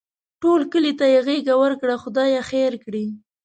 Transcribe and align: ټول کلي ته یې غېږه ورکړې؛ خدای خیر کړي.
ټول 0.41 0.61
کلي 0.73 0.93
ته 0.99 1.05
یې 1.13 1.19
غېږه 1.27 1.55
ورکړې؛ 1.61 1.95
خدای 2.03 2.31
خیر 2.49 2.73
کړي. 2.83 3.05